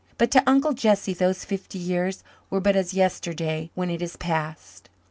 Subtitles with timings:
[0.17, 4.89] But to Uncle Jesse those fifty years were but as yesterday when it is past.